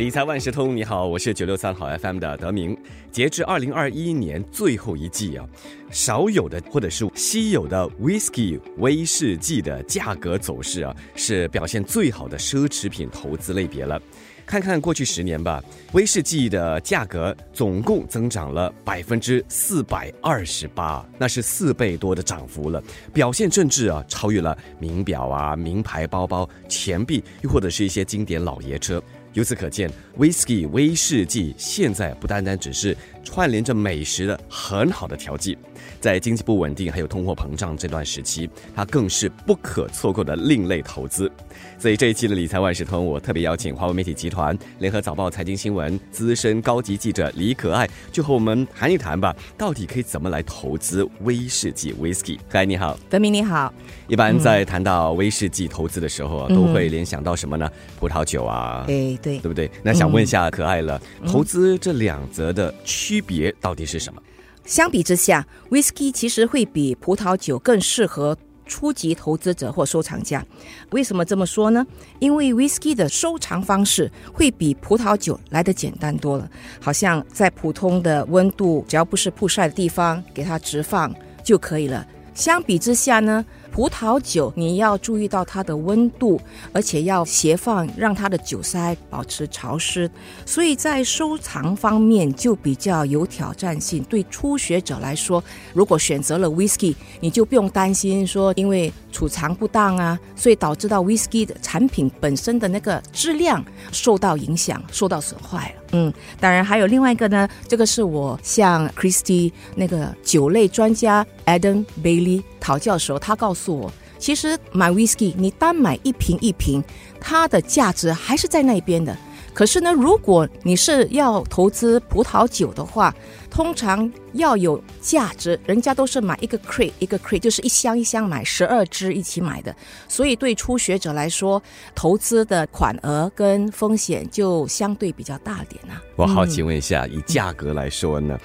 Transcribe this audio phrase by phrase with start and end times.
[0.00, 2.74] 理财万事通，你好，我是九六三好 FM 的德明。
[3.12, 5.46] 截至二零二一年最后一季啊，
[5.90, 14.00] 少有的或者是稀有的 whisky 威士忌的价格走势啊，是表现最好的奢侈品投资类别了。
[14.46, 22.82] 看看过去十年吧，威士忌的价格总共增长了百分之四百二十八，那是四倍多的涨幅了。
[23.12, 29.00] 表现甚至啊，超越了名表啊、名牌包包、钱币，又或者是一些经典老爷车。
[29.32, 32.96] 由此可见威士忌威士忌现在不单单只是
[33.32, 35.56] 串联着美食的很好的调剂。
[36.00, 41.30] 在经济不稳定还有通货膨胀这段时期，它更是不可错过的另类投资。
[41.78, 52.36] 所以这一期的理财万事通，我特别邀请华为媒体集团联合早报财经新闻资深高级记者李可爱，就和我们谈一谈吧，到底可以怎么来投资威士忌 （whisky）？
[52.48, 53.72] 可爱你好，德明你好。
[54.08, 57.70] 一般在谈到威士忌投资的时候啊，都会联想到什么呢？
[57.98, 59.70] 葡萄酒啊，哎对，对不对？
[59.84, 64.22] 那想问一下可爱了，投资这两则的区别到底是什么？
[64.64, 70.44] 相比之下，whisky 其实会比葡萄酒更适合初级投资者或收藏家。
[70.90, 71.84] 为什么这么说呢？
[72.20, 76.48] 因为 whisky 的收藏方式会比葡萄酒来的简单多了。
[76.80, 82.06] 好像在普通的温度，只要不是曝晒的地方，给它直放就可以了。
[82.34, 83.44] 相比之下呢？
[83.72, 86.40] 葡萄酒你要注意到它的温度，
[86.72, 90.10] 而且要斜放，让它的酒塞保持潮湿。
[90.44, 94.02] 所以在收藏方面就比较有挑战性。
[94.04, 105.82] 对初学者来说，如果选择了 whisky，你就不用担心说因为储藏不当啊，所以导致到 whisky 的产品本身的那个质量受到影响、受到损坏了。
[105.92, 116.82] 嗯，当然还有另外一个呢，这个是我向 Christie 那个酒类专家 Adam Bailey 讨教的时候，他告诉我，其实买 whisky 你单买一瓶一瓶，
[117.20, 119.16] 它的价值还是在那边的。
[119.52, 123.12] 可是呢，如果你是要投资葡萄酒的话，
[123.50, 129.74] 通常要有价值，人家都是买一个 crate 一个 crate，就是一箱一箱买十二支一起买的。
[130.06, 131.60] 所以对初学者来说，
[131.96, 136.00] 投资的款额跟风险就相对比较大点啊。
[136.14, 138.38] 我好奇问一下，以价格来说呢，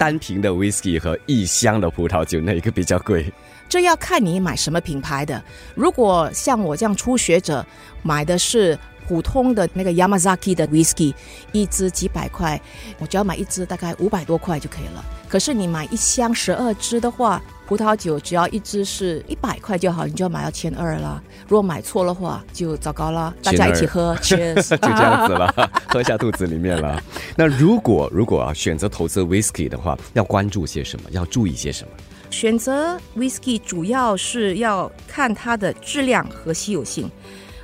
[0.00, 3.30] 单瓶的 whisky 和一箱的葡萄酒哪一个比较贵？
[3.68, 5.44] 这要看你买什么品牌的。
[5.74, 7.64] 如果像我这样初学者
[8.02, 8.78] 买的是。
[9.08, 11.12] 普通的那个 Yamazaki 的 whisky，
[11.50, 12.60] 一支几百块，
[13.00, 15.04] 我只要买一支大概五百多块就可以了。
[15.28, 21.22] 可是你买一箱十二支的话，葡萄酒只要一支是一百块就好，你就要买到千二了。
[21.46, 23.32] 如果买错的话，就糟糕了。
[23.44, 27.00] 大家一起喝，Cheers， 就这样子了， 喝下肚子里面了。
[27.36, 31.08] 那如果如果啊选择投资 whisky 的话，要关注些什么？
[31.12, 31.90] 要注意些什么？
[32.28, 37.08] 选择 whisky 主要是要看它的质量和稀有性。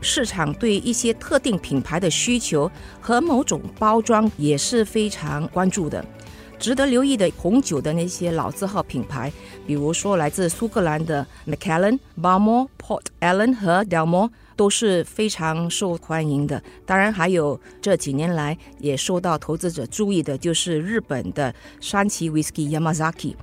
[0.00, 2.70] 市场对一些特定品牌的需求
[3.00, 6.04] 和某种包装也是非常关注的。
[6.58, 9.32] 值得留意的红酒的那些老字号品牌，
[9.66, 16.62] 比如说来自苏格兰的 Macallan、Balmore、Port Ellen 和 Delmore 都是非常受欢迎的。
[16.84, 23.34] 当然，还有这几年来也受到投资者注意的，就是日本的山崎 Whisky Yamazaki。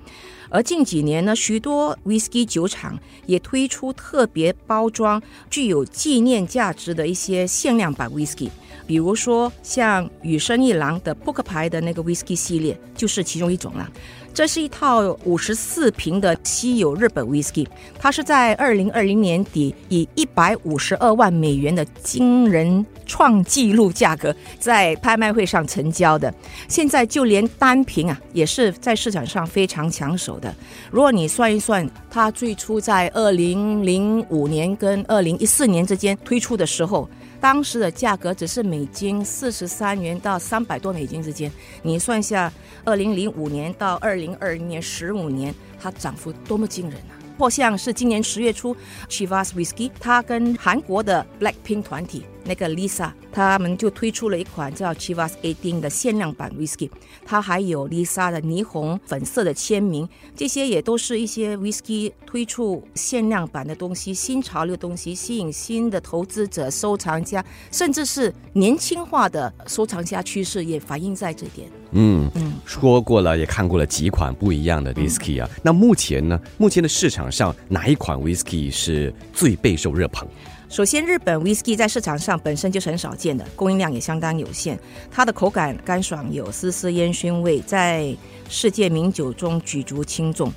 [0.49, 8.49] 而近几年呢，许多 whisky 酒厂也推出特别包装、具有纪念价值的一些限量版 whisky，
[8.85, 13.89] 比如说像羽生一郎的扑克牌的那个 whisky 系列，就是其中一种了。
[14.33, 17.65] 这是一套五十四瓶的稀有日本 whisky，
[17.97, 26.33] 它是在二零二零年底以一百五十二万美元的惊人创纪录价格在拍卖会上成交的。
[26.67, 30.53] 现在就连单瓶啊，也是在市场上非常抢手的。
[30.91, 37.09] 如果你算一算，它最初在二零零五年跟二零一四年之间推出的时候。
[37.45, 41.51] 当时的价格只是美金四十三元到三百多美金之间，
[41.83, 42.51] 你算一下，
[42.83, 47.13] 二零零五年到二零二零年十五年，它涨幅多么惊人啊！
[47.37, 48.75] 或像是今年十月初
[49.07, 52.25] ，Chivas Whisky，它跟韩国的 Blackpink 团体。
[52.45, 56.89] 那个 Lisa，他们就推出了一款叫 Chivas Eighteen 的限量版 Whisky，
[57.25, 71.67] 它还有 Lisa 的霓虹粉色的签名，这些也都是一些 Whisky 推出限量版的东西，新潮流东西，吸引新的投资者、收藏家，甚至是年轻化的收藏家趋势也反映在这点。
[71.97, 75.49] 嗯嗯，说过了，也看过了几款不一样的 Whisky 啊。
[75.63, 76.39] 那目前呢？
[76.57, 80.27] 目前的市场上哪一款 Whisky 是最备受热捧？
[80.67, 84.77] 首先，日本 whisky 在市场上本身就是很少见的，供应量也相当有限。
[85.11, 88.15] 它的口感干爽，有丝丝烟熏味，在
[88.49, 90.51] 世界名酒中举足轻重。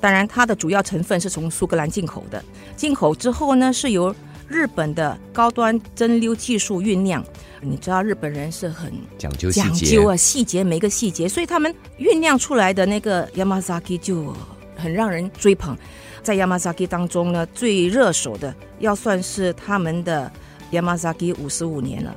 [0.00, 2.44] 当然，它的主要成分是从苏格兰进口的。
[2.76, 4.14] 进口之后呢，是由
[4.48, 7.24] 日本的高端蒸馏技术酝酿。
[7.62, 14.34] 你知道日本人是很讲究细节讲究啊，细节每个细节，所以他们酝酿出来的那个 Yamazaki 就
[14.76, 15.74] 很让人追捧。
[16.24, 20.32] 在 Yamazaki 当中呢，最热手的要算是他们的
[20.72, 22.16] Yamazaki 五十五年了。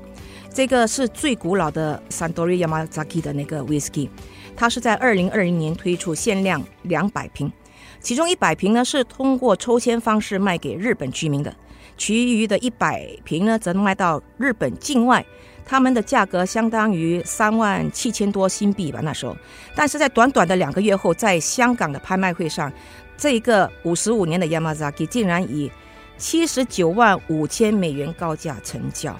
[0.53, 4.09] 这个是最古老的 Sandori Yamazaki 的那个 whisky，
[4.55, 7.51] 它是在二零二零年推出，限量两百瓶，
[7.99, 11.53] 其中一百瓶呢是通过抽签方式卖给日本居民的，
[11.97, 15.23] 其余的一百瓶呢则卖到日本境外，
[15.69, 19.35] 他们的价格相当于三万七千多新币吧那时候，
[19.75, 22.71] 但是在短短的两个月后，在香港的拍卖会上，
[23.17, 25.69] 这个五十五年的 Yamazaki 竟然以
[26.17, 29.19] 七十九万五千美元高价成交。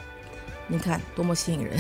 [0.70, 1.80] 你看多么吸引人！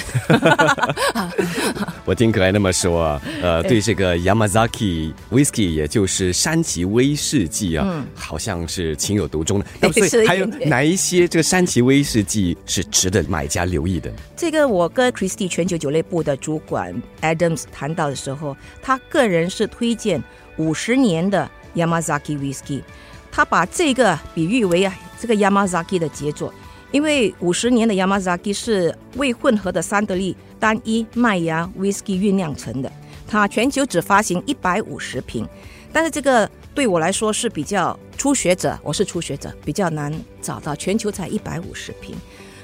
[2.05, 9.65] 我听可爱那么说啊， 呃，对这个 Yamazaki Whisky，也就是山崎威士忌啊，嗯好像是情有独钟的。
[9.81, 14.11] 那所以还有哪一些这个山崎威士忌是值得买家留意的？
[14.37, 20.23] 这个我跟 Christie 全球酒类部的主管 Adams 谈到的时候，他个人是推荐
[20.55, 22.81] 五十年的 Yamazaki Whisky，
[23.29, 26.53] 他把这个比喻为啊这个 Yamazaki 的杰作，
[26.91, 32.91] 因为五十年的 Yamazaki 是未混合的三得利单一麦芽 Whisky 酝酿成的，
[33.27, 35.47] 它全球只发行一百五十瓶，
[35.91, 42.15] 但是这个对我来说是比较初学者，我是初学者，比较难找到，全球才一百五十瓶。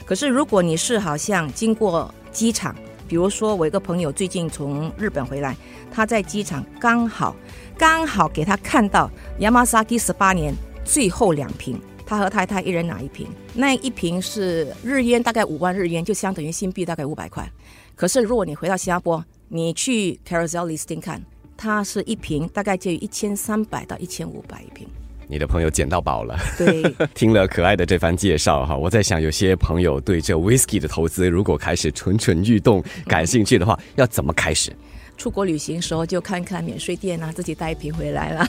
[0.06, 2.76] 可是如果你是好像经过机场，
[3.08, 5.56] 比如说我一个朋友最近从日本回来，
[5.92, 7.36] 他在机场刚好
[7.78, 10.54] 刚好给他看到 Yamazaki 十八年
[10.86, 17.50] 最后两瓶，他和太太一人拿一瓶，那一瓶是日元大概五万日元，就相等于新币大概五百块。
[17.96, 21.24] 可是如果你回到新加坡，你去 Carousel Listing 看，
[21.56, 24.88] 它是一瓶大概介于一千三百到一千五百一瓶。
[25.28, 26.38] 你的朋友捡到宝了。
[26.58, 26.84] 对，
[27.16, 34.76] 听了可爱的这番介绍哈，我在想，有些朋友对这 whisky 的投资，如果开始蠢蠢欲动、感兴趣的话，要怎么开始？
[35.18, 38.48] 出国旅行时候就看看免税店啊，自己带一瓶回来了。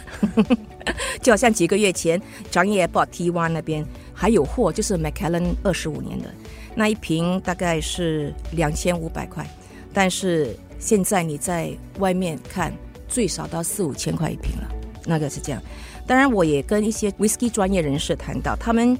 [1.22, 2.20] 就好像几个月前，
[2.50, 6.28] 张业 bought T One 那边还有货，就是 Macallan 二十五年的
[6.74, 9.48] 那一瓶，大概是两千五百块，
[9.92, 12.72] 但是现在你在外面看，
[13.08, 14.68] 最少到四五千块一瓶了，
[15.06, 15.62] 那个是这样。
[16.06, 18.98] 当然，我也跟一些 whisky 专业人士谈到，他们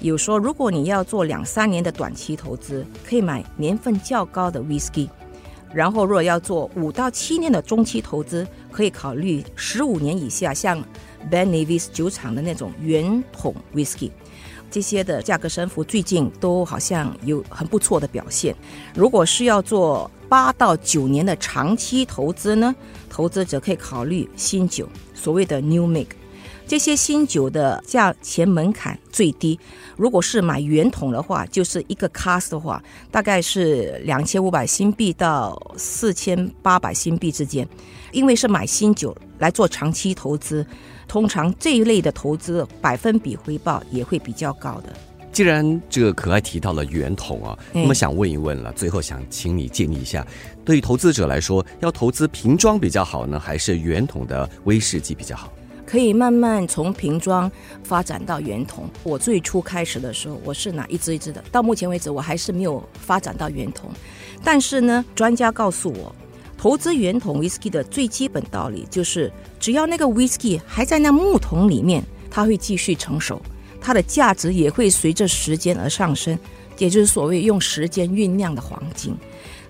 [0.00, 5.08] 有说，如果你要做两三年的短期投资，可以买年份较高的 whisky。
[5.74, 10.80] 然后，若要做五到七年的中期投资，可以考虑十五年以下，像
[11.30, 14.10] Ben Nevis 酒厂的那种圆桶 whisky，
[14.70, 18.54] 这些的价格升幅最近都好像有很不错的表现。
[18.94, 22.74] 如果是要做八到九年的长期投资呢，
[23.10, 26.16] 投资者可以考虑新酒，所谓的 New Make。
[26.66, 29.58] 这些新酒的价钱门槛最低，
[29.96, 37.68] 如果是买圆桶的话，就是一个 cast 的话，大概是两千五百新币到四千八百新币之间。
[38.12, 40.64] 因为是买新酒来做长期投资，
[41.08, 44.92] 通常这一类的投资百分比回报也会比较高的。
[45.32, 50.24] 既然这个可爱提到了圆桶啊，嗯那么想问一问了，最后想请你建议一下，
[50.64, 55.52] 对于投资者来说，要投资瓶装比较好呢，还是圆筒的威士忌比较好？
[55.94, 57.48] 可以慢慢从瓶装
[57.84, 58.90] 发展到圆筒。
[59.04, 63.88] 我最初开始的时候，我是拿一支一支的，到目前为止我还是没有发展到圆筒。
[64.42, 66.12] 但是呢，专家告诉我，
[66.58, 73.40] 投资圆筒 whisky 的最基本道理就是，只要那个 whisky 还在那木桶里面，它会继续成熟，
[73.80, 76.36] 它的价值也会随着时间而上升，
[76.76, 79.16] 也就是所谓用时间酝酿的黄金。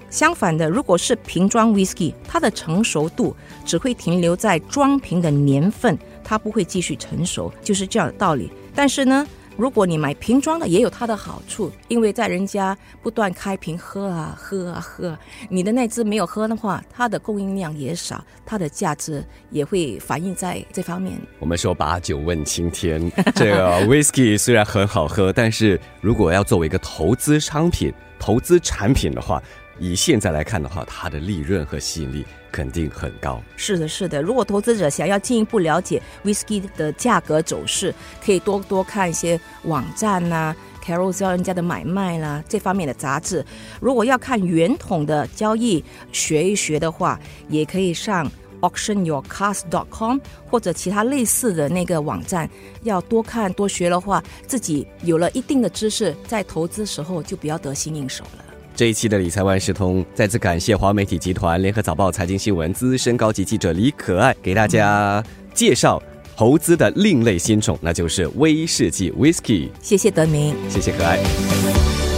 [0.09, 8.51] 相反的，如果是瓶装 whisky，它的成熟度只会停留在装瓶的年份，它不会继续成熟，就是这样的道理。
[8.75, 9.25] 但是呢，
[9.57, 15.17] 如果你买瓶装的，也有它的好处，因为在人家不断开瓶喝啊喝啊喝，
[15.49, 21.17] 你的那支没有喝的话，它的供应量也少，它的价值也会反映在这方面。
[21.39, 29.41] 我们说把酒问青天，这个 whisky 虽然很好喝，但是如果要作为一个投资商品、投资产品的话，
[29.79, 33.43] 以现在来看的话，它的利润和吸引力肯定很高。
[33.57, 34.23] 是的，是的。
[34.23, 40.55] 如果投资者想要进一步了解 whisky 的价格走势，可以多多看一些网站呐、
[40.85, 43.45] Carousel 人家的买卖啦这方面的杂志。
[43.81, 52.49] 如果要看圆筒的交易学一学的话，也可以上 auctionyourcars.com 或者其他类似的那个网站。
[52.85, 58.45] 要多看多学的话，自己有了一定的知识，在投资时候就不要得心应手了。
[58.77, 65.23] 这一期的理财万事通，再次感谢华媒体集团联合早报财经新闻资深高级记者李可爱给大家
[65.55, 66.03] 介绍
[66.37, 69.69] 投资的另类新宠，那就是威士忌 （Whisky）。
[69.81, 71.21] 谢谢德明，谢谢可爱。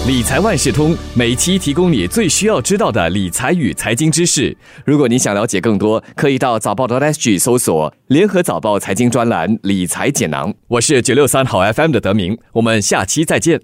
[0.07, 4.57] 理财万事通每期提供你最需要知道的理财与财经知识。
[4.87, 10.55] 如果你想了解更多，可以到早报的 SG 搜索“联合早报财经专栏理财解囊”。
[10.69, 13.61] 我是九六三好 FM 的德明，我们下期再见。